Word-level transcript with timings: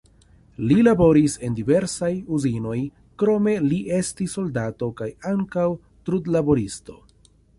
Li 0.69 0.77
laboris 0.85 1.33
en 1.47 1.57
diversaj 1.59 2.09
uzinoj, 2.37 2.79
krome 3.23 3.53
li 3.67 3.79
estis 3.99 4.33
soldato 4.39 4.89
kaj 5.03 5.11
ankaŭ 5.35 5.69
trudlaboristo. 6.09 7.01